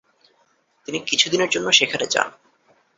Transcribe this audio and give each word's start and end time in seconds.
তিনি 0.87 0.99
কিছুদিনের 0.99 1.49
জন্য 1.49 1.67
সেখানে 1.71 2.05
যান। 2.05 2.29